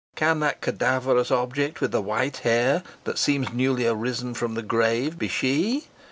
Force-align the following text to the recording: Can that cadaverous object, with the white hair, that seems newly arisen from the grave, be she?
Can 0.15 0.39
that 0.39 0.61
cadaverous 0.61 1.29
object, 1.29 1.79
with 1.79 1.91
the 1.91 2.01
white 2.01 2.37
hair, 2.37 2.81
that 3.03 3.19
seems 3.19 3.53
newly 3.53 3.85
arisen 3.85 4.33
from 4.33 4.55
the 4.55 4.63
grave, 4.63 5.19
be 5.19 5.27
she? 5.27 5.89